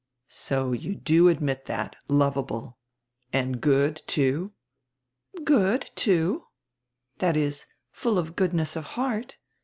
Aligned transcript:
"So 0.29 0.71
you 0.71 0.95
do 0.95 1.27
admit 1.27 1.65
that— 1.65 1.95
lovable. 2.21 2.79
And 3.31 3.61
good, 3.61 4.01
too?" 4.07 4.51
"Good, 5.43 5.91
too. 5.95 6.47
That 7.19 7.37
is, 7.37 7.67
full 7.91 8.17
of 8.17 8.35
goodness 8.35 8.75
of 8.75 8.83
heart. 8.97 9.37